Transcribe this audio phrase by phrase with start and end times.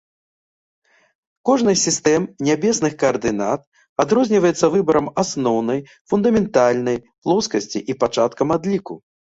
[1.49, 3.61] Кожнай з сістэм нябесных каардынат
[4.05, 5.79] адрозніваецца выбарам асноўнай,
[6.15, 8.93] фундаментальнай, плоскасці і пачаткам адліку.